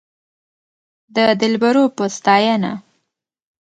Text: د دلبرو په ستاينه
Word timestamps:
د 1.15 1.17
دلبرو 1.41 1.85
په 1.95 2.03
ستاينه 2.15 2.71